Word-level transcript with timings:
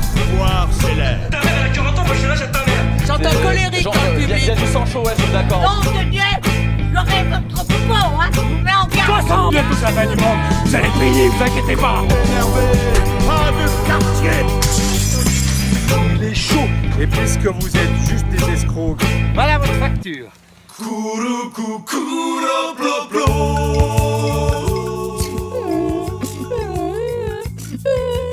pouvoir 0.00 0.68
s'élève. 0.80 1.28
Ta 1.30 1.38
mère, 1.40 1.52
elle 1.60 1.70
a 1.70 1.74
40 1.74 1.98
ans, 1.98 2.04
moi 2.04 2.14
je 2.14 2.18
suis 2.18 2.28
là, 2.28 2.34
j'ai 2.36 2.46
ta 2.50 2.58
mère. 2.66 2.84
J'entends 3.06 3.42
colérique 3.42 3.84
dans 3.84 3.92
le 3.92 3.98
il 4.18 4.20
y, 4.20 4.32
a- 4.32 4.36
public. 4.36 4.66
du 4.66 4.72
sang 4.72 4.86
chaud, 4.86 5.02
ouais, 5.04 5.12
je 5.16 5.22
suis 5.22 5.32
d'accord. 5.32 5.60
Nom 5.62 5.92
de 5.92 6.10
Dieu, 6.10 6.22
comme 7.30 7.48
trop 7.48 7.64
fort, 7.88 8.20
hein, 8.20 8.30
je 8.32 8.40
vous 8.40 8.58
mets 8.62 8.72
en 8.74 8.86
garde. 8.86 9.26
60 9.26 9.52
de 9.54 9.58
toute 9.58 9.82
la 9.82 9.88
fin 9.88 10.06
du 10.06 10.16
monde, 10.22 10.38
vous 10.64 10.74
allez 10.74 10.88
payer, 11.00 11.28
vous 11.28 11.42
inquiétez 11.42 11.76
pas. 11.76 12.02
Énervé, 12.26 12.62
pas 13.26 13.50
de 13.52 13.88
quartier. 13.88 14.46
Il 16.16 16.24
est 16.24 16.34
chaud. 16.34 16.68
Et 17.00 17.06
puisque 17.06 17.46
vous 17.46 17.76
êtes 17.76 17.96
juste 18.08 18.26
des 18.28 18.52
escrocs, 18.52 19.00
Voilà 19.34 19.58
votre 19.58 19.74
facture. 19.74 20.26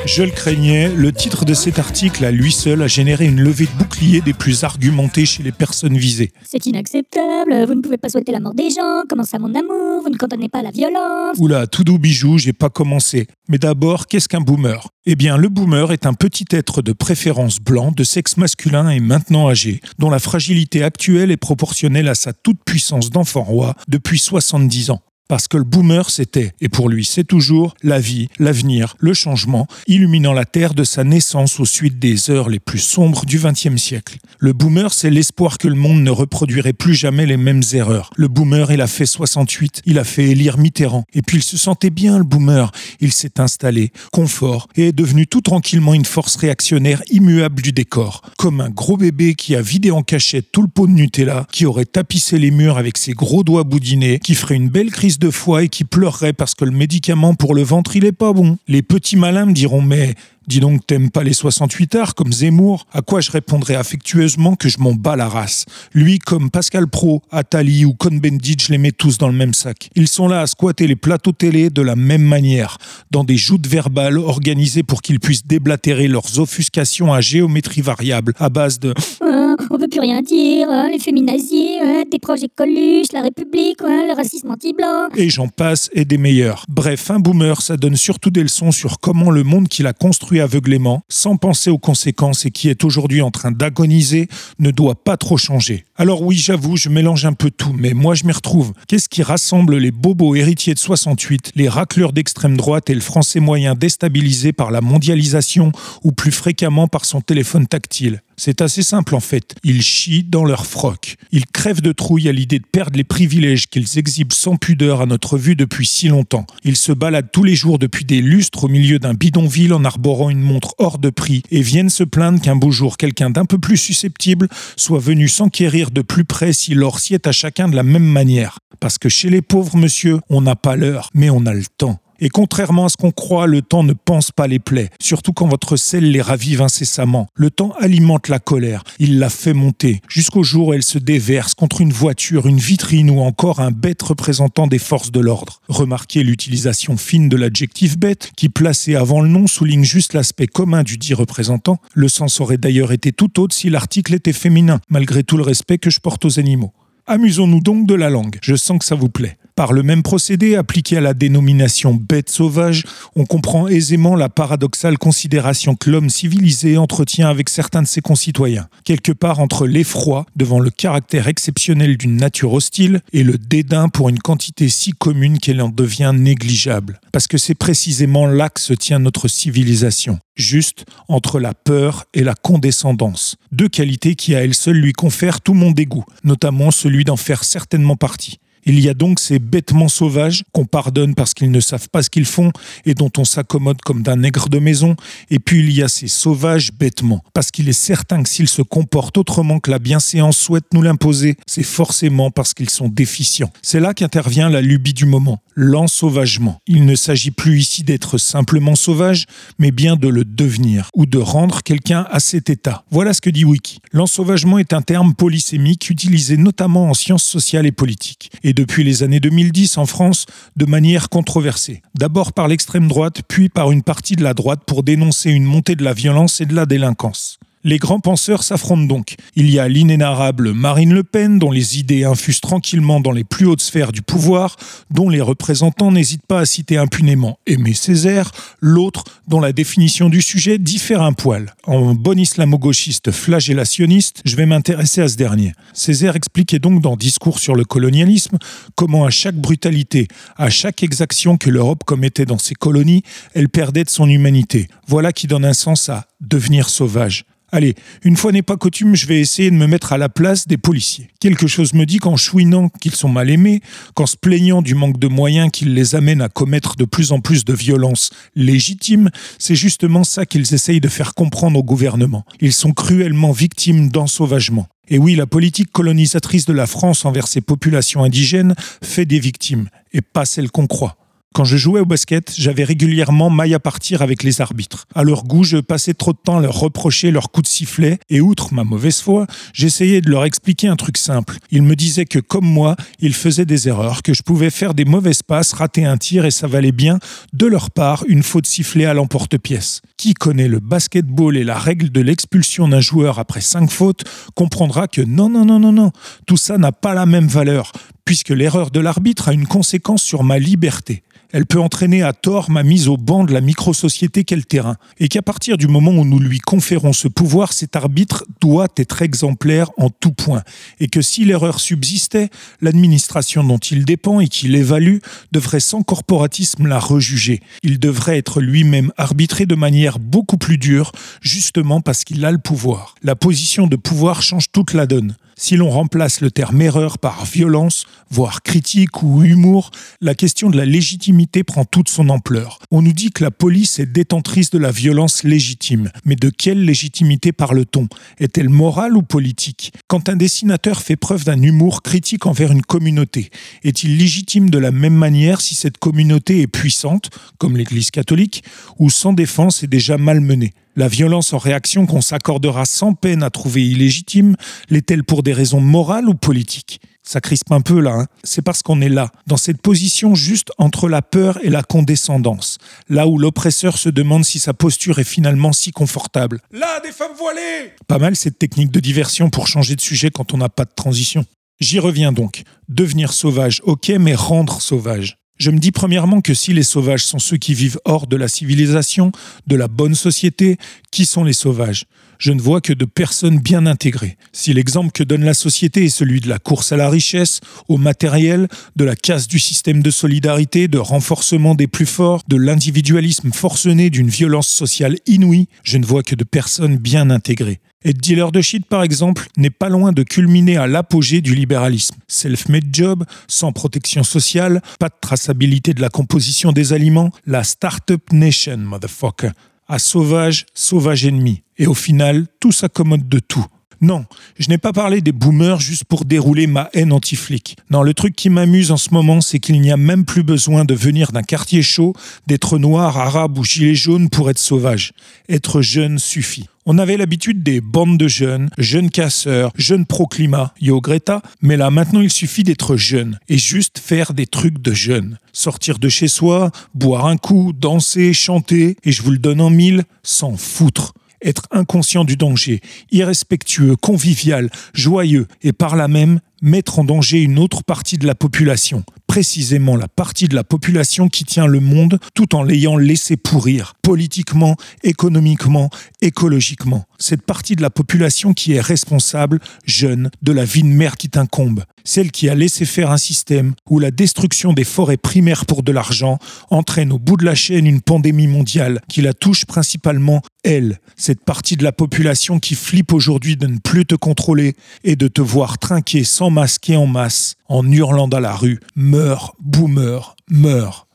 Je 0.06 0.22
le 0.22 0.30
craignais, 0.30 0.90
le 0.90 1.12
titre 1.12 1.46
de 1.46 1.56
cet 1.56 1.80
article 1.80 2.26
à 2.26 2.32
lui 2.32 2.52
seul 2.52 2.84
a 2.84 2.88
généré 2.88 3.26
une 3.26 3.42
levée 3.42 3.66
de 3.66 3.72
bouclier 3.84 4.22
des 4.22 4.34
plus 4.34 4.64
argumentées 4.64 5.26
chez 5.26 5.42
les 5.42 5.52
personnes 5.52 5.98
visées. 5.98 6.32
C'est 6.46 6.68
inacceptable, 6.68 7.66
vous 7.66 7.74
ne 7.74 7.82
pouvez 7.82 7.98
pas 7.98 8.10
souhaiter 8.10 8.32
la 8.32 8.40
mort 8.40 8.54
des 8.54 8.70
gens, 8.70 9.02
comment 9.10 9.24
ça 9.24 9.40
mon 9.40 9.56
amour, 9.56 10.04
vous 10.04 10.10
ne 10.10 10.18
condamnez 10.18 10.48
pas 10.48 10.62
la 10.62 10.70
violence. 10.70 11.38
Oula, 11.40 11.66
tout 11.66 11.84
doux 11.84 11.98
bijou, 11.98 12.38
j'ai 12.38 12.54
pas 12.54 12.70
commencé. 12.70 13.26
Mais 13.50 13.58
d'abord, 13.58 14.06
qu'est-ce 14.06 14.30
qu'un 14.30 14.42
boomer? 14.42 14.88
Eh 15.08 15.16
bien, 15.16 15.38
le 15.38 15.50
boomer 15.50 15.92
est 15.92 16.06
un 16.06 16.14
petit 16.14 16.46
être 16.52 16.84
de 16.84 16.94
préférence 16.94 17.60
blanc, 17.60 17.92
de 17.92 18.04
sexe 18.04 18.38
masculin 18.38 18.90
et 18.90 19.00
maintenant 19.00 19.50
âgé, 19.50 19.82
dont 19.98 20.12
la 20.12 20.20
fragilité 20.20 20.84
actuelle 20.84 21.32
est 21.32 21.38
proportionnelle 21.38 22.10
à 22.10 22.16
sa 22.16 22.32
toute-puissance 22.32 23.10
d'enfant 23.10 23.44
roi 23.44 23.74
depuis 23.88 24.20
70 24.20 24.92
ans. 24.92 25.02
Parce 25.28 25.48
que 25.48 25.58
le 25.58 25.64
boomer, 25.64 26.12
c'était, 26.12 26.54
et 26.62 26.70
pour 26.70 26.88
lui 26.88 27.04
c'est 27.04 27.24
toujours, 27.24 27.74
la 27.82 28.00
vie, 28.00 28.30
l'avenir, 28.38 28.96
le 29.00 29.16
changement, 29.16 29.68
illuminant 29.88 30.34
la 30.34 30.46
Terre 30.46 30.76
de 30.76 30.84
sa 30.84 31.04
naissance 31.04 31.60
aux 31.60 31.66
suites 31.66 31.98
des 31.98 32.30
heures 32.30 32.48
les 32.48 32.60
plus 32.60 32.80
sombres 32.80 33.26
du 33.26 33.40
XXe 33.40 33.78
siècle. 33.78 34.20
Le 34.38 34.54
boomer, 34.54 34.94
c'est 34.94 35.10
l'espoir 35.10 35.58
que 35.58 35.68
le 35.68 35.74
monde 35.74 36.04
ne 36.04 36.12
reproduirait 36.12 36.74
plus 36.74 36.94
jamais 36.94 37.26
les 37.26 37.38
mêmes 37.38 37.64
erreurs. 37.74 38.12
Le 38.16 38.28
boomer, 38.28 38.72
il 38.72 38.82
a 38.82 38.88
fait 38.88 39.08
68, 39.08 39.82
il 39.88 39.98
a 39.98 40.04
fait 40.04 40.26
élire 40.26 40.60
Mitterrand, 40.60 41.06
et 41.16 41.24
puis 41.24 41.38
il 41.38 41.44
se 41.44 41.58
sentait 41.58 41.90
bien, 41.90 42.20
le 42.20 42.24
boomer. 42.24 42.72
Il 43.00 43.12
s'est 43.12 43.40
installé, 43.40 43.92
confort, 44.12 44.68
et 44.76 44.90
est 44.90 44.92
devenu 44.92 45.26
tout 45.26 45.42
tranquillement 45.42 45.96
une 45.96 46.06
force 46.06 46.36
réactionnaire 46.36 47.02
immuable 47.10 47.64
du 47.64 47.72
décor. 47.72 48.22
Comme 48.38 48.62
un 48.62 48.70
gros 48.70 48.98
bébé 48.98 49.34
qui 49.34 49.56
a 49.56 49.62
vidé 49.64 49.90
en 49.90 50.04
cachette 50.04 50.52
tout 50.52 50.62
le 50.62 50.68
pot 50.68 50.86
de 50.86 50.92
Nutella, 50.92 51.48
qui 51.52 51.66
aurait 51.66 51.86
tapissé 51.86 52.38
les 52.38 52.52
murs 52.52 52.78
avec 52.78 53.00
ses 53.00 53.14
gros 53.14 53.44
doigts 53.44 53.64
boudinés, 53.64 54.20
qui 54.20 54.36
ferait 54.36 54.56
une 54.56 54.70
belle 54.70 54.92
crise 54.92 55.15
de 55.20 55.30
foie 55.30 55.64
et 55.64 55.70
qui 55.70 55.84
pleurerait 55.84 56.34
parce 56.34 56.56
que 56.56 56.66
le 56.66 56.72
médicament 56.72 57.34
pour 57.36 57.56
le 57.56 57.64
ventre, 57.64 57.96
il 57.96 58.06
est 58.06 58.12
pas 58.12 58.34
bon. 58.34 58.58
Les 58.68 58.82
petits 58.82 59.18
malins 59.18 59.46
me 59.46 59.54
diront, 59.54 59.82
mais 59.82 60.16
Dis 60.48 60.60
donc, 60.60 60.86
t'aimes 60.86 61.10
pas 61.10 61.24
les 61.24 61.34
68 61.34 61.96
arts 61.96 62.16
comme 62.16 62.32
Zemmour? 62.32 62.86
À 62.94 63.02
quoi 63.02 63.20
je 63.20 63.32
répondrai 63.32 63.76
affectueusement 63.76 64.56
que 64.56 64.70
je 64.70 64.78
m'en 64.78 64.94
bats 64.94 65.16
la 65.16 65.28
race? 65.28 65.66
Lui, 65.94 66.20
comme 66.20 66.52
Pascal 66.52 66.88
Pro, 66.88 67.24
Attali 67.32 67.84
ou 67.84 67.94
Cohn-Bendit, 67.94 68.58
je 68.62 68.72
les 68.72 68.78
mets 68.78 68.92
tous 68.92 69.18
dans 69.18 69.28
le 69.28 69.34
même 69.34 69.56
sac. 69.56 69.90
Ils 69.96 70.08
sont 70.08 70.28
là 70.28 70.42
à 70.42 70.48
squatter 70.48 70.86
les 70.86 70.96
plateaux 70.96 71.32
télé 71.32 71.72
de 71.72 71.82
la 71.82 71.96
même 71.96 72.22
manière, 72.22 72.78
dans 73.10 73.24
des 73.24 73.38
joutes 73.38 73.66
verbales 73.66 74.20
organisées 74.20 74.84
pour 74.84 75.02
qu'ils 75.02 75.20
puissent 75.20 75.48
déblatérer 75.48 76.08
leurs 76.08 76.40
offuscations 76.40 77.12
à 77.12 77.22
géométrie 77.22 77.82
variable, 77.82 78.34
à 78.38 78.50
base 78.50 78.80
de 78.80 78.94
on 79.76 79.78
peut 79.78 79.90
plus 79.90 80.00
rien 80.00 80.22
dire, 80.22 80.70
hein, 80.70 80.88
les 80.90 81.00
féminazis, 81.00 81.80
hein, 81.82 82.04
des 82.10 82.18
projets 82.18 82.48
Coluche, 82.48 83.12
la 83.12 83.22
République, 83.22 83.82
hein, 83.84 84.06
le 84.08 84.16
racisme 84.16 84.50
anti-blanc. 84.50 85.10
et 85.18 85.30
j'en 85.30 85.50
passe 85.50 85.90
et 85.92 86.06
des 86.06 86.18
meilleurs. 86.18 86.64
Bref, 86.70 87.12
un 87.12 87.20
boomer, 87.20 87.62
ça 87.62 87.76
donne 87.76 87.98
surtout 87.98 88.30
des 88.30 88.42
leçons 88.42 88.72
sur 88.72 89.00
comment 89.02 89.32
le 89.32 89.44
monde 89.44 89.68
qu'il 89.68 89.86
a 89.86 89.92
construit 89.92 90.40
aveuglément, 90.40 91.02
sans 91.10 91.36
penser 91.36 91.70
aux 91.70 91.78
conséquences 91.78 92.46
et 92.46 92.52
qui 92.52 92.70
est 92.70 92.86
aujourd'hui 92.86 93.22
en 93.22 93.32
train 93.32 93.52
d'agoniser, 93.52 94.30
ne 94.60 94.72
doit 94.72 94.96
pas 94.96 95.18
trop 95.18 95.36
changer. 95.36 95.84
Alors 95.98 96.22
oui, 96.22 96.38
j'avoue, 96.38 96.78
je 96.78 96.88
mélange 96.88 97.26
un 97.26 97.34
peu 97.34 97.52
tout, 97.52 97.74
mais 97.78 97.94
moi 97.94 98.16
je 98.16 98.24
m'y 98.24 98.32
retrouve. 98.32 98.72
Qu'est-ce 98.88 99.10
qui 99.10 99.24
rassemble 99.24 99.78
les 99.78 99.92
bobos 99.92 100.36
héritiers 100.36 100.74
de 100.74 100.80
68, 100.80 101.52
les 101.56 101.68
racleurs 101.68 102.14
d'extrême 102.14 102.56
droite 102.56 102.90
et 102.90 102.94
le 102.94 103.02
français 103.02 103.42
moyen 103.42 103.76
déstabilisé 103.76 104.54
par 104.54 104.72
la 104.72 104.80
mondialisation 104.80 105.74
ou 106.04 106.14
plus 106.14 106.32
fréquemment 106.32 106.88
par 106.88 107.04
son 107.04 107.20
téléphone 107.20 107.68
tactile? 107.68 108.22
C'est 108.38 108.62
assez 108.62 108.84
simple 108.84 109.16
en 109.16 109.20
fait. 109.20 109.56
Ils 109.64 109.82
chient 109.82 110.24
dans 110.24 110.46
leur 110.46 110.66
froc. 110.66 111.18
Ils 111.32 111.46
crèvent 111.46 111.82
de 111.82 111.92
trouille 111.92 112.30
à 112.30 112.32
l'idée 112.32 112.60
de 112.60 112.66
perdre 112.66 112.98
les 112.98 113.04
privilèges 113.04 113.68
qu'ils 113.68 113.98
exhibent 113.98 114.34
sans 114.34 114.58
pudeur 114.58 115.02
à 115.02 115.06
notre 115.06 115.38
vue 115.38 115.56
depuis 115.56 115.86
si 115.86 116.08
longtemps. 116.08 116.46
Ils 116.64 116.76
se 116.76 116.92
baladent 116.92 117.32
tous 117.32 117.44
les 117.44 117.56
jours 117.56 117.80
depuis 117.80 118.06
des 118.06 118.22
lustres 118.22 118.66
au 118.66 118.68
milieu 118.68 119.00
d'un 119.00 119.14
bidonville 119.14 119.74
en 119.74 119.84
arborant 119.86 120.30
une 120.30 120.42
montre 120.42 120.76
hors 120.78 120.98
de 120.98 121.10
prix 121.10 121.44
et 121.52 121.62
viennent 121.62 121.90
se 121.90 122.04
plaindre 122.04 122.42
qu'un 122.42 122.56
beau 122.56 122.72
jour 122.72 122.98
quelqu'un 122.98 123.30
d'un 123.30 123.46
peu 123.46 123.58
plus 123.58 123.78
susceptible 123.78 124.48
soit 124.76 125.00
venu 125.00 125.28
s'enquérir 125.28 125.92
de 125.92 126.02
plus 126.02 126.26
près 126.26 126.54
si 126.54 126.74
l'or 126.74 127.00
sied 127.00 127.20
à 127.26 127.32
chacun 127.32 127.68
de 127.68 127.76
la 127.76 127.84
même 127.84 128.06
manière. 128.06 128.60
Parce 128.80 128.98
que 128.98 129.10
chez 129.10 129.30
les 129.30 129.42
pauvres, 129.42 129.78
monsieur, 129.78 130.20
on 130.30 130.42
n'a 130.42 130.56
pas 130.56 130.76
l'heure, 130.76 131.10
mais 131.14 131.30
on 131.30 131.46
a 131.46 131.54
le 131.54 131.64
temps. 131.78 132.00
Et 132.20 132.30
contrairement 132.30 132.86
à 132.86 132.90
ce 132.90 132.98
qu'on 132.98 133.12
croit, 133.12 133.48
le 133.48 133.62
temps 133.62 133.84
ne 133.84 133.94
pense 133.94 134.32
pas 134.32 134.48
les 134.48 134.60
plaies, 134.60 134.90
surtout 135.02 135.34
quand 135.34 135.48
votre 135.48 135.76
sel 135.76 136.12
les 136.12 136.22
ravive 136.22 136.62
incessamment. 136.62 137.28
Le 137.36 137.50
temps 137.50 137.74
alimente 137.80 138.30
la 138.30 138.40
colère, 138.40 138.84
il 139.00 139.20
la 139.20 139.30
fait 139.30 139.54
monter, 139.54 140.02
jusqu'au 140.08 140.44
jour 140.44 140.68
où 140.68 140.74
elle 140.74 140.84
se 140.84 140.98
déverse 140.98 141.54
contre 141.54 141.82
une 141.82 141.92
voiture, 141.92 142.48
une 142.48 142.58
vitrine 142.58 143.10
ou 143.10 143.20
encore 143.20 143.60
un 143.60 143.72
bête 143.72 144.02
représentant 144.02 144.68
des 144.68 144.80
forces 144.80 145.12
de 145.12 145.20
l'ordre. 145.20 145.62
Remarquez 145.68 146.24
l'utilisation 146.24 146.98
fine 146.98 147.30
de 147.30 147.38
l'adjectif 147.38 147.98
bête, 147.98 148.32
qui 148.36 148.50
placé 148.50 148.96
avant 148.96 149.22
le 149.22 149.30
nom 149.30 149.48
souligne 149.48 149.84
juste 149.84 150.14
l'aspect 150.14 150.48
commun 150.48 150.84
du 150.84 150.98
dit 150.98 151.14
représentant. 151.14 151.80
Le 151.94 152.08
sens 152.08 152.40
aurait 152.40 152.58
d'ailleurs 152.58 152.92
été 152.92 153.12
tout 153.12 153.40
autre 153.40 153.56
si 153.56 153.70
l'article 153.70 154.14
était 154.14 154.34
féminin, 154.34 154.80
malgré 154.90 155.24
tout 155.24 155.38
le 155.38 155.44
respect 155.44 155.78
que 155.78 155.90
je 155.90 156.00
porte 156.00 156.26
aux 156.26 156.40
animaux. 156.40 156.74
Amusons-nous 157.08 157.60
donc 157.60 157.86
de 157.86 157.94
la 157.94 158.10
langue, 158.10 158.40
je 158.42 158.56
sens 158.56 158.80
que 158.80 158.86
ça 158.86 158.96
vous 158.96 159.10
plaît. 159.10 159.38
Par 159.56 159.72
le 159.72 159.84
même 159.84 160.04
procédé 160.04 160.58
appliqué 160.58 160.98
à 160.98 161.02
la 161.02 161.14
dénomination 161.14 161.94
bête 161.94 162.30
sauvage, 162.30 162.84
on 163.16 163.26
comprend 163.26 163.70
aisément 163.70 164.18
la 164.18 164.28
paradoxale 164.28 164.98
considération 164.98 165.78
que 165.78 165.90
l'homme 165.90 166.10
civilisé 166.10 166.78
entretient 166.78 167.30
avec 167.30 167.48
certains 167.48 167.82
de 167.82 167.88
ses 167.88 168.02
concitoyens, 168.02 168.68
quelque 168.84 169.14
part 169.14 169.40
entre 169.40 169.66
l'effroi 169.66 170.26
devant 170.36 170.60
le 170.60 170.72
caractère 170.72 171.30
exceptionnel 171.30 171.96
d'une 171.96 172.18
nature 172.18 172.52
hostile 172.52 173.00
et 173.14 173.24
le 173.24 173.38
dédain 173.38 173.88
pour 173.88 174.10
une 174.10 174.20
quantité 174.20 174.68
si 174.68 174.92
commune 174.92 175.40
qu'elle 175.40 175.62
en 175.62 175.70
devient 175.70 176.12
négligeable. 176.14 177.00
Parce 177.14 177.28
que 177.28 177.38
c'est 177.38 177.56
précisément 177.56 178.28
là 178.28 178.50
que 178.50 178.60
se 178.60 178.74
tient 178.74 179.00
notre 179.00 179.30
civilisation, 179.30 180.20
juste 180.36 180.86
entre 181.08 181.40
la 181.40 181.54
peur 181.54 182.04
et 182.14 182.26
la 182.26 182.36
condescendance, 182.36 183.38
deux 183.54 183.70
qualités 183.70 184.16
qui 184.16 184.36
à 184.36 184.44
elles 184.44 184.54
seules 184.54 184.82
lui 184.82 184.92
confèrent 184.92 185.40
tout 185.40 185.54
mon 185.54 185.72
dégoût, 185.72 186.04
notamment 186.26 186.72
celui 186.72 187.06
d'en 187.06 187.16
faire 187.16 187.46
certainement 187.46 187.96
partie. 187.96 188.40
Il 188.68 188.80
y 188.80 188.90
a 188.90 188.96
donc 188.96 189.20
ces 189.20 189.38
bêtements 189.38 189.88
sauvages 189.88 190.44
qu'on 190.52 190.66
pardonne 190.66 191.14
parce 191.14 191.36
qu'ils 191.36 191.52
ne 191.52 191.60
savent 191.60 191.88
pas 191.90 192.02
ce 192.02 192.10
qu'ils 192.10 192.26
font 192.26 192.52
et 192.86 192.96
dont 192.96 193.12
on 193.18 193.24
s'accommode 193.24 193.82
comme 193.82 194.02
d'un 194.02 194.16
nègre 194.16 194.50
de 194.50 194.58
maison. 194.58 194.96
Et 195.30 195.38
puis 195.38 195.60
il 195.60 195.72
y 195.72 195.84
a 195.84 195.88
ces 195.88 196.08
sauvages 196.08 196.72
bêtements, 196.74 197.24
parce 197.34 197.52
qu'il 197.52 197.70
est 197.70 197.74
certain 197.74 198.24
que 198.24 198.30
s'ils 198.30 198.50
se 198.50 198.64
comportent 198.64 199.20
autrement 199.20 199.60
que 199.60 199.70
la 199.70 199.78
bienséance 199.78 200.38
souhaite 200.38 200.66
nous 200.74 200.82
l'imposer, 200.82 201.38
c'est 201.46 201.64
forcément 201.64 202.32
parce 202.32 202.56
qu'ils 202.56 202.72
sont 202.72 202.90
déficients. 202.90 203.52
C'est 203.62 203.80
là 203.80 203.94
qu'intervient 203.94 204.50
la 204.50 204.62
lubie 204.62 204.94
du 204.94 205.06
moment, 205.06 205.42
l'ensauvagement. 205.54 206.60
Il 206.66 206.86
ne 206.86 206.96
s'agit 206.96 207.32
plus 207.32 207.60
ici 207.60 207.84
d'être 207.84 208.18
simplement 208.18 208.76
sauvage, 208.76 209.26
mais 209.60 209.72
bien 209.72 209.96
de 209.96 210.08
le 210.08 210.26
devenir, 210.26 210.90
ou 210.96 211.06
de 211.06 211.20
rendre 211.20 211.62
quelqu'un 211.62 212.08
à 212.10 212.20
cet 212.20 212.50
état. 212.50 212.84
Voilà 212.90 213.14
ce 213.14 213.22
que 213.22 213.30
dit 213.30 213.46
Wiki. 213.46 213.80
L'ensauvagement 213.92 214.58
est 214.58 214.74
un 214.74 214.82
terme 214.82 215.14
polysémique 215.14 215.90
utilisé 215.90 216.38
notamment 216.38 216.90
en 216.90 216.94
sciences 216.96 217.24
sociales 217.24 217.68
et 217.68 217.72
politiques. 217.72 218.32
Depuis 218.56 218.84
les 218.84 219.04
années 219.04 219.20
2010 219.20 219.78
en 219.78 219.86
France 219.86 220.26
de 220.56 220.66
manière 220.66 221.10
controversée. 221.10 221.82
D'abord 221.94 222.34
par 222.34 222.48
l'extrême 222.48 222.88
droite, 222.88 223.22
puis 223.28 223.50
par 223.50 223.72
une 223.72 223.84
partie 223.84 224.16
de 224.16 224.24
la 224.24 224.34
droite 224.34 224.62
pour 224.66 224.82
dénoncer 224.82 225.30
une 225.32 225.44
montée 225.44 225.76
de 225.76 225.84
la 225.84 225.94
violence 225.94 226.42
et 226.42 226.46
de 226.46 226.56
la 226.56 226.66
délinquance. 226.66 227.38
Les 227.68 227.80
grands 227.80 228.00
penseurs 228.00 228.44
s'affrontent 228.44 228.86
donc. 228.86 229.16
Il 229.36 229.50
y 229.50 229.58
a 229.58 229.68
l'inénarrable 229.68 230.54
Marine 230.54 230.94
Le 230.94 231.04
Pen, 231.04 231.40
dont 231.40 231.50
les 231.50 231.80
idées 231.80 232.04
infusent 232.04 232.40
tranquillement 232.40 233.00
dans 233.00 233.12
les 233.12 233.24
plus 233.24 233.48
hautes 233.48 233.64
sphères 233.64 233.92
du 233.92 234.04
pouvoir, 234.04 234.56
dont 234.92 235.10
les 235.10 235.20
représentants 235.20 235.92
n'hésitent 235.92 236.28
pas 236.28 236.42
à 236.42 236.46
citer 236.46 236.78
impunément 236.78 237.40
Aimé 237.48 237.74
Césaire, 237.74 238.30
l'autre 238.62 239.04
dont 239.28 239.40
la 239.40 239.52
définition 239.52 240.10
du 240.10 240.22
sujet 240.22 240.60
diffère 240.60 241.02
un 241.02 241.14
poil. 241.14 241.56
En 241.64 241.96
bon 241.96 242.20
islamo-gauchiste 242.20 243.10
flagellationniste, 243.10 244.22
je 244.26 244.36
vais 244.36 244.46
m'intéresser 244.46 245.02
à 245.02 245.08
ce 245.08 245.18
dernier. 245.18 245.54
Césaire 245.74 246.16
expliquait 246.16 246.60
donc 246.60 246.84
dans 246.84 246.96
Discours 246.96 247.40
sur 247.40 247.56
le 247.56 247.66
colonialisme 247.66 248.38
comment 248.76 249.06
à 249.06 249.10
chaque 249.10 249.38
brutalité, 249.38 250.08
à 250.38 250.52
chaque 250.52 250.84
exaction 250.84 251.38
que 251.38 251.50
l'Europe 251.50 251.84
commettait 251.84 252.28
dans 252.28 252.38
ses 252.38 252.54
colonies, 252.54 253.02
elle 253.34 253.50
perdait 253.50 253.86
de 253.86 253.90
son 253.90 254.08
humanité. 254.08 254.68
Voilà 254.86 255.12
qui 255.12 255.26
donne 255.26 255.46
un 255.46 255.54
sens 255.54 255.90
à 255.90 256.06
devenir 256.22 256.70
sauvage. 256.70 257.26
Allez, 257.52 257.76
une 258.04 258.18
fois 258.18 258.32
n'est 258.32 258.42
pas 258.42 258.58
coutume, 258.58 258.96
je 258.96 259.06
vais 259.06 259.20
essayer 259.20 259.52
de 259.52 259.56
me 259.56 259.68
mettre 259.68 259.94
à 259.94 259.98
la 259.98 260.10
place 260.10 260.48
des 260.48 260.58
policiers. 260.58 261.10
Quelque 261.20 261.48
chose 261.48 261.74
me 261.74 261.86
dit 261.86 262.00
qu'en 262.00 262.18
chouinant 262.18 262.70
qu'ils 262.70 262.96
sont 262.96 263.08
mal 263.08 263.30
aimés, 263.30 263.62
qu'en 263.94 264.08
se 264.08 264.18
plaignant 264.18 264.62
du 264.62 264.74
manque 264.76 265.00
de 265.00 265.08
moyens 265.08 265.52
qui 265.52 265.66
les 265.66 265.96
amène 265.96 266.22
à 266.22 266.30
commettre 266.30 266.76
de 266.76 266.86
plus 266.86 267.12
en 267.12 267.22
plus 267.22 267.46
de 267.46 267.54
violences 267.54 268.10
légitimes, 268.36 269.10
c'est 269.38 269.56
justement 269.56 270.04
ça 270.04 270.26
qu'ils 270.26 270.54
essayent 270.54 270.82
de 270.82 270.90
faire 270.90 271.14
comprendre 271.14 271.60
au 271.60 271.64
gouvernement. 271.64 272.26
Ils 272.42 272.54
sont 272.54 272.74
cruellement 272.74 273.32
victimes 273.32 273.90
d'ensauvagement. 273.90 274.68
Et 274.88 274.98
oui, 274.98 275.16
la 275.16 275.26
politique 275.26 275.72
colonisatrice 275.72 276.46
de 276.46 276.54
la 276.54 276.68
France 276.68 277.06
envers 277.06 277.28
ses 277.28 277.42
populations 277.42 278.04
indigènes 278.04 278.56
fait 278.84 279.06
des 279.06 279.20
victimes, 279.20 279.70
et 279.94 280.02
pas 280.02 280.26
celles 280.26 280.52
qu'on 280.52 280.68
croit. 280.68 280.98
Quand 281.36 281.44
je 281.44 281.58
jouais 281.58 281.82
au 281.82 281.86
basket, 281.86 282.34
j'avais 282.38 282.64
régulièrement 282.64 283.30
maille 283.30 283.56
à 283.56 283.60
partir 283.60 284.02
avec 284.02 284.24
les 284.24 284.40
arbitres. 284.40 284.86
À 284.96 285.04
leur 285.04 285.26
goût, 285.26 285.44
je 285.44 285.58
passais 285.58 285.94
trop 285.94 286.14
de 286.14 286.18
temps 286.18 286.38
à 286.38 286.40
leur 286.40 286.58
reprocher 286.58 287.12
leurs 287.12 287.30
coups 287.30 287.50
de 287.50 287.54
sifflet, 287.54 288.00
et 288.10 288.22
outre 288.22 288.54
ma 288.54 288.64
mauvaise 288.64 289.02
foi, 289.02 289.28
j'essayais 289.52 290.00
de 290.00 290.10
leur 290.10 290.24
expliquer 290.24 290.70
un 290.70 290.78
truc 290.78 290.98
simple. 290.98 291.36
Ils 291.52 291.62
me 291.62 291.76
disaient 291.76 292.06
que, 292.06 292.20
comme 292.20 292.46
moi, 292.46 292.78
ils 293.02 293.14
faisaient 293.14 293.46
des 293.46 293.68
erreurs, 293.68 294.02
que 294.02 294.14
je 294.14 294.24
pouvais 294.24 294.50
faire 294.50 294.74
des 294.74 294.86
mauvaises 294.86 295.24
passes, 295.24 295.52
rater 295.52 295.84
un 295.84 295.98
tir, 295.98 296.24
et 296.24 296.32
ça 296.32 296.48
valait 296.48 296.72
bien, 296.72 297.00
de 297.34 297.48
leur 297.48 297.70
part, 297.70 298.06
une 298.08 298.24
faute 298.24 298.48
sifflée 298.48 298.86
à 298.86 298.94
l'emporte-pièce. 298.94 299.82
Qui 299.98 300.14
connaît 300.14 300.50
le 300.50 300.60
basketball 300.60 301.38
et 301.38 301.44
la 301.44 301.58
règle 301.58 301.90
de 301.90 302.02
l'expulsion 302.02 302.68
d'un 302.68 302.82
joueur 302.82 303.18
après 303.18 303.42
cinq 303.42 303.72
fautes 303.72 304.04
comprendra 304.36 304.88
que 304.88 305.02
non, 305.02 305.30
non, 305.30 305.46
non, 305.46 305.60
non, 305.60 305.72
non, 305.72 305.92
tout 306.28 306.38
ça 306.38 306.58
n'a 306.58 306.72
pas 306.72 306.94
la 306.94 307.06
même 307.06 307.28
valeur, 307.28 307.72
puisque 308.04 308.30
l'erreur 308.30 308.72
de 308.72 308.80
l'arbitre 308.82 309.30
a 309.30 309.34
une 309.34 309.48
conséquence 309.48 310.04
sur 310.04 310.24
ma 310.24 310.38
liberté. 310.38 311.04
Elle 311.32 311.46
peut 311.46 311.60
entraîner 311.60 312.02
à 312.02 312.14
tort 312.14 312.50
ma 312.50 312.64
mise 312.64 312.88
au 312.88 312.96
banc 312.96 313.26
de 313.26 313.34
la 313.34 313.42
microsociété 313.42 314.24
qu'est 314.24 314.38
le 314.38 314.44
terrain, 314.44 314.78
et 315.00 315.10
qu'à 315.10 315.22
partir 315.22 315.58
du 315.58 315.68
moment 315.68 315.92
où 315.92 316.06
nous 316.06 316.20
lui 316.20 316.40
conférons 316.40 316.94
ce 316.94 317.10
pouvoir, 317.10 317.52
cet 317.52 317.76
arbitre 317.76 318.24
doit 318.40 318.70
être 318.78 319.02
exemplaire 319.02 319.70
en 319.78 319.90
tout 319.90 320.14
point, 320.14 320.44
et 320.80 320.88
que 320.88 321.02
si 321.02 321.26
l'erreur 321.26 321.60
subsistait, 321.60 322.30
l'administration 322.62 323.44
dont 323.44 323.58
il 323.58 323.84
dépend 323.84 324.22
et 324.22 324.30
qu'il 324.30 324.56
évalue 324.56 325.00
devrait 325.34 325.60
sans 325.60 325.84
corporatisme 325.84 326.68
la 326.68 326.80
rejuger. 326.80 327.42
Il 327.64 327.80
devrait 327.80 328.18
être 328.18 328.40
lui-même 328.40 328.94
arbitré 328.96 329.46
de 329.46 329.56
manière 329.56 329.85
beaucoup 330.00 330.38
plus 330.38 330.58
dure, 330.58 330.92
justement 331.22 331.82
parce 331.82 332.04
qu'il 332.04 332.24
a 332.26 332.32
le 332.32 332.38
pouvoir. 332.38 332.96
La 333.04 333.16
position 333.16 333.68
de 333.68 333.76
pouvoir 333.76 334.22
change 334.22 334.52
toute 334.52 334.74
la 334.74 334.86
donne. 334.86 335.16
Si 335.38 335.58
l'on 335.58 335.70
remplace 335.70 336.22
le 336.22 336.32
terme 336.32 336.62
erreur 336.62 336.98
par 336.98 337.26
violence, 337.26 337.86
voire 338.10 338.42
critique 338.42 339.04
ou 339.04 339.22
humour, 339.22 339.72
la 340.00 340.16
question 340.16 340.50
de 340.50 340.56
la 340.56 340.64
légitimité 340.64 341.44
prend 341.44 341.66
toute 341.66 341.90
son 341.90 342.08
ampleur. 342.08 342.60
On 342.72 342.82
nous 342.82 342.94
dit 342.94 343.12
que 343.12 343.22
la 343.22 343.32
police 343.32 343.80
est 343.80 343.86
détentrice 343.86 344.50
de 344.50 344.58
la 344.58 344.72
violence 344.72 345.24
légitime. 345.24 345.92
Mais 346.06 346.16
de 346.16 346.30
quelle 346.30 346.64
légitimité 346.64 347.34
parle-t-on? 347.34 347.90
Est-elle 348.18 348.48
morale 348.48 348.96
ou 348.96 349.02
politique? 349.02 349.74
Quand 349.88 350.08
un 350.08 350.16
dessinateur 350.16 350.82
fait 350.82 350.96
preuve 350.96 351.26
d'un 351.26 351.42
humour 351.42 351.82
critique 351.82 352.26
envers 352.28 352.54
une 352.54 352.62
communauté, 352.62 353.30
est-il 353.66 353.98
légitime 353.98 354.50
de 354.50 354.58
la 354.58 354.72
même 354.72 354.96
manière 354.96 355.42
si 355.42 355.54
cette 355.54 355.80
communauté 355.80 356.42
est 356.42 356.48
puissante, 356.48 357.10
comme 357.40 357.58
l'Église 357.58 357.92
catholique, 357.92 358.46
ou 358.80 358.90
sans 358.90 359.12
défense 359.12 359.64
et 359.64 359.68
déjà 359.68 359.98
malmenée? 359.98 360.54
La 360.76 360.88
violence 360.88 361.34
en 361.34 361.38
réaction 361.38 361.86
qu'on 361.86 362.02
s'accordera 362.02 362.66
sans 362.66 362.94
peine 362.94 363.24
à 363.24 363.30
trouver 363.30 363.66
illégitime 363.66 364.36
l'est-elle 364.70 365.04
pour 365.04 365.24
des 365.24 365.34
raisons 365.34 365.62
morales 365.62 366.10
ou 366.10 366.14
politiques? 366.14 366.82
Ça 367.04 367.22
crispe 367.22 367.52
un 367.52 367.62
peu 367.62 367.80
là, 367.80 367.94
hein. 367.94 368.06
c'est 368.24 368.42
parce 368.42 368.64
qu'on 368.64 368.82
est 368.82 368.90
là, 368.90 369.12
dans 369.28 369.38
cette 369.38 369.62
position 369.62 370.16
juste 370.16 370.52
entre 370.58 370.90
la 370.90 371.04
peur 371.04 371.38
et 371.44 371.50
la 371.50 371.62
condescendance, 371.62 372.58
là 372.90 373.08
où 373.08 373.20
l'oppresseur 373.20 373.78
se 373.78 373.90
demande 373.90 374.26
si 374.26 374.40
sa 374.40 374.56
posture 374.56 374.98
est 374.98 375.04
finalement 375.04 375.54
si 375.54 375.72
confortable. 375.72 376.42
Là, 376.52 376.80
des 376.84 376.92
femmes 376.92 377.16
voilées 377.16 377.74
Pas 377.88 378.00
mal 378.00 378.16
cette 378.16 378.40
technique 378.40 378.72
de 378.72 378.80
diversion 378.80 379.30
pour 379.30 379.48
changer 379.48 379.76
de 379.76 379.82
sujet 379.82 380.10
quand 380.10 380.34
on 380.34 380.38
n'a 380.38 380.50
pas 380.50 380.66
de 380.66 380.74
transition. 380.76 381.26
J'y 381.60 381.80
reviens 381.80 382.12
donc. 382.12 382.44
Devenir 382.70 383.14
sauvage, 383.14 383.62
ok, 383.64 383.90
mais 384.00 384.16
rendre 384.16 384.60
sauvage. 384.60 385.18
Je 385.38 385.52
me 385.52 385.60
dis 385.60 385.72
premièrement 385.72 386.22
que 386.22 386.34
si 386.34 386.54
les 386.54 386.64
sauvages 386.64 387.06
sont 387.06 387.20
ceux 387.20 387.36
qui 387.36 387.54
vivent 387.54 387.80
hors 387.84 388.08
de 388.08 388.16
la 388.16 388.30
civilisation, 388.30 389.12
de 389.48 389.58
la 389.58 389.68
bonne 389.68 389.96
société, 389.96 390.58
qui 390.92 391.06
sont 391.06 391.26
les 391.26 391.34
sauvages? 391.34 391.86
Je 392.20 392.32
ne 392.32 392.40
vois 392.40 392.62
que 392.62 392.72
de 392.72 392.86
personnes 392.86 393.40
bien 393.40 393.66
intégrées. 393.66 394.18
Si 394.32 394.54
l'exemple 394.54 394.92
que 394.94 395.04
donne 395.04 395.26
la 395.26 395.34
société 395.34 395.84
est 395.84 395.90
celui 395.90 396.22
de 396.22 396.30
la 396.30 396.40
course 396.40 396.72
à 396.72 396.78
la 396.78 396.90
richesse, 396.90 397.42
au 397.68 397.78
matériel, 397.78 398.48
de 398.78 398.86
la 398.86 398.96
casse 398.96 399.28
du 399.28 399.38
système 399.38 399.84
de 399.84 399.92
solidarité, 399.92 400.70
de 400.70 400.78
renforcement 400.78 401.54
des 401.54 401.68
plus 401.68 401.86
forts, 401.86 402.24
de 402.30 402.38
l'individualisme 402.38 403.34
forcené 403.34 403.90
d'une 403.90 404.08
violence 404.08 404.48
sociale 404.48 404.96
inouïe, 405.06 405.50
je 405.64 405.78
ne 405.78 405.86
vois 405.86 406.04
que 406.04 406.16
de 406.16 406.24
personnes 406.24 406.78
bien 406.78 407.10
intégrées. 407.10 407.60
Et 407.88 407.94
dealer 407.94 408.32
de 408.32 408.42
shit, 408.42 408.66
par 408.66 408.82
exemple, 408.82 409.28
n'est 409.38 409.52
pas 409.52 409.70
loin 409.70 409.92
de 409.92 410.02
culminer 410.02 410.58
à 410.58 410.66
l'apogée 410.66 411.22
du 411.22 411.36
libéralisme. 411.36 411.96
Self-made 412.08 412.74
job, 412.74 413.06
sans 413.28 413.52
protection 413.52 414.04
sociale, 414.04 414.64
pas 414.80 414.90
de 414.90 414.96
traçabilité 415.00 415.76
de 415.76 415.82
la 415.82 415.90
composition 415.90 416.52
des 416.52 416.74
aliments, 416.74 417.12
la 417.28 417.44
Startup 417.44 418.02
Nation, 418.12 418.58
motherfucker. 418.58 419.30
À 419.68 419.78
sauvage, 419.78 420.48
sauvage 420.56 421.06
ennemi. 421.06 421.44
Et 421.60 421.68
au 421.68 421.76
final, 421.76 422.26
tout 422.40 422.52
s'accommode 422.52 423.08
de 423.08 423.20
tout. 423.20 423.46
Non, 423.86 424.06
je 424.40 424.50
n'ai 424.50 424.58
pas 424.58 424.74
parlé 424.74 425.00
des 425.00 425.12
boomers 425.12 425.60
juste 425.60 425.84
pour 425.84 426.06
dérouler 426.06 426.48
ma 426.48 426.72
haine 426.74 426.92
anti-flic. 426.92 427.56
Non, 427.70 427.84
le 427.84 427.94
truc 427.94 428.16
qui 428.16 428.32
m'amuse 428.32 428.72
en 428.72 428.78
ce 428.78 428.92
moment, 428.92 429.22
c'est 429.22 429.38
qu'il 429.38 429.62
n'y 429.62 429.72
a 429.72 429.78
même 429.78 430.06
plus 430.06 430.24
besoin 430.24 430.66
de 430.66 430.74
venir 430.74 431.12
d'un 431.12 431.22
quartier 431.22 431.62
chaud, 431.62 431.94
d'être 432.26 432.58
noir, 432.58 432.98
arabe 432.98 433.38
ou 433.38 433.44
gilet 433.44 433.76
jaune 433.76 434.10
pour 434.10 434.32
être 434.32 434.40
sauvage. 434.40 434.94
Être 435.30 435.62
jeune 435.62 436.00
suffit. 436.00 436.48
On 436.66 436.80
avait 436.80 436.98
l'habitude 436.98 437.44
des 437.44 437.62
bandes 437.62 438.00
de 438.00 438.08
jeunes, 438.08 438.50
jeunes 438.58 438.90
casseurs, 438.90 439.52
jeunes 439.56 439.86
pro-climat, 439.86 440.52
yo 440.60 440.82
Greta, 440.82 441.22
mais 441.44 441.56
là 441.56 441.70
maintenant 441.70 442.02
il 442.02 442.10
suffit 442.10 442.42
d'être 442.42 442.78
jeune 442.78 443.20
et 443.30 443.38
juste 443.38 443.78
faire 443.78 444.14
des 444.16 444.26
trucs 444.26 444.60
de 444.60 444.74
jeunes. 444.74 445.20
Sortir 445.32 445.78
de 445.78 445.90
chez 445.90 446.08
soi, 446.08 446.50
boire 446.74 447.06
un 447.06 447.18
coup, 447.18 447.54
danser, 447.54 448.14
chanter, 448.14 448.78
et 448.84 448.92
je 448.92 449.04
vous 449.04 449.12
le 449.12 449.20
donne 449.20 449.42
en 449.42 449.52
mille, 449.52 449.84
s'en 450.02 450.36
foutre 450.38 450.96
être 451.22 451.44
inconscient 451.52 452.04
du 452.04 452.16
danger, 452.18 452.62
irrespectueux, 452.92 453.76
convivial, 453.76 454.50
joyeux 454.74 455.28
et 455.42 455.54
par 455.54 455.76
là 455.76 455.88
même 455.88 456.20
mettre 456.42 456.80
en 456.80 456.84
danger 456.84 457.22
une 457.22 457.40
autre 457.40 457.64
partie 457.64 457.98
de 457.98 458.06
la 458.06 458.14
population, 458.14 458.84
précisément 459.08 459.76
la 459.76 459.88
partie 459.88 460.28
de 460.28 460.36
la 460.36 460.44
population 460.44 461.08
qui 461.08 461.24
tient 461.24 461.48
le 461.48 461.60
monde 461.60 462.00
tout 462.14 462.36
en 462.36 462.44
l'ayant 462.44 462.78
laissé 462.78 463.18
pourrir, 463.18 463.74
politiquement, 463.82 464.56
économiquement, 464.84 465.70
écologiquement. 466.02 466.86
Cette 467.00 467.24
partie 467.24 467.56
de 467.56 467.62
la 467.62 467.70
population 467.70 468.34
qui 468.34 468.54
est 468.54 468.62
responsable, 468.62 469.40
jeune, 469.66 470.12
de 470.22 470.32
la 470.32 470.46
vie 470.46 470.64
de 470.64 470.68
mère 470.68 470.98
qui 470.98 471.10
t'incombe. 471.10 471.64
Celle 471.86 472.12
qui 472.12 472.28
a 472.30 472.36
laissé 472.36 472.66
faire 472.66 472.92
un 472.92 472.98
système 472.98 473.54
où 473.70 473.80
la 473.80 473.92
destruction 473.92 474.54
des 474.54 474.64
forêts 474.64 474.98
primaires 474.98 475.46
pour 475.46 475.64
de 475.64 475.72
l'argent 475.72 476.18
entraîne 476.50 476.92
au 476.92 476.98
bout 477.00 477.16
de 477.16 477.24
la 477.24 477.36
chaîne 477.36 477.68
une 477.68 477.80
pandémie 477.80 478.28
mondiale 478.28 478.82
qui 478.90 479.02
la 479.02 479.14
touche 479.14 479.46
principalement 479.46 480.22
elle, 480.44 480.80
cette 480.98 481.24
partie 481.24 481.58
de 481.58 481.64
la 481.64 481.72
population 481.72 482.40
qui 482.40 482.56
flippe 482.56 482.92
aujourd'hui 482.92 483.38
de 483.38 483.48
ne 483.48 483.60
plus 483.60 483.86
te 483.86 483.96
contrôler 483.96 484.56
et 484.84 484.96
de 484.96 485.08
te 485.08 485.22
voir 485.22 485.60
trinquer 485.60 486.04
sans 486.04 486.32
masquer 486.32 486.76
en 486.76 486.88
masse, 486.88 487.36
en 487.48 487.72
hurlant 487.72 488.08
dans 488.08 488.20
la 488.20 488.36
rue 488.36 488.60
Meurs, 488.76 489.36
boomer, 489.40 490.16
meurs. 490.30 490.88